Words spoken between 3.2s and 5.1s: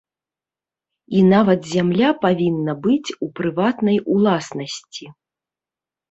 у прыватнай уласнасці.